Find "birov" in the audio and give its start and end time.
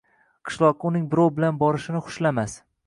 1.11-1.31